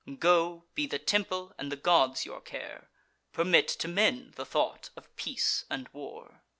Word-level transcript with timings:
Go; 0.17 0.63
be 0.73 0.87
the 0.87 0.97
temple 0.97 1.53
and 1.59 1.71
the 1.71 1.75
gods 1.75 2.25
your 2.25 2.41
care; 2.41 2.89
Permit 3.33 3.67
to 3.67 3.87
men 3.87 4.31
the 4.35 4.47
thought 4.47 4.89
of 4.97 5.15
peace 5.15 5.63
and 5.69 5.87
war." 5.89 6.41